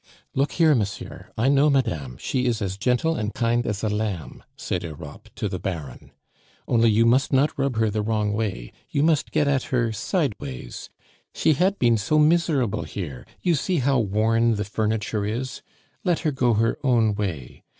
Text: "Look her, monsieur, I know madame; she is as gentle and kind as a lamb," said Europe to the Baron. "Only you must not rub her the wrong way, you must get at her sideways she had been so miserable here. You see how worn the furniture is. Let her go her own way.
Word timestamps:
"Look 0.33 0.53
her, 0.53 0.73
monsieur, 0.73 1.29
I 1.37 1.47
know 1.47 1.69
madame; 1.69 2.17
she 2.17 2.47
is 2.47 2.59
as 2.59 2.75
gentle 2.75 3.15
and 3.15 3.35
kind 3.35 3.67
as 3.67 3.83
a 3.83 3.87
lamb," 3.89 4.41
said 4.57 4.81
Europe 4.81 5.29
to 5.35 5.47
the 5.47 5.59
Baron. 5.59 6.09
"Only 6.67 6.89
you 6.89 7.05
must 7.05 7.31
not 7.31 7.55
rub 7.55 7.75
her 7.75 7.91
the 7.91 8.01
wrong 8.01 8.33
way, 8.33 8.71
you 8.89 9.03
must 9.03 9.29
get 9.29 9.47
at 9.47 9.65
her 9.69 9.91
sideways 9.91 10.89
she 11.35 11.53
had 11.53 11.77
been 11.77 11.97
so 11.97 12.17
miserable 12.17 12.81
here. 12.81 13.27
You 13.43 13.53
see 13.53 13.77
how 13.77 13.99
worn 13.99 14.55
the 14.55 14.65
furniture 14.65 15.23
is. 15.23 15.61
Let 16.03 16.21
her 16.21 16.31
go 16.31 16.55
her 16.55 16.79
own 16.83 17.13
way. 17.13 17.61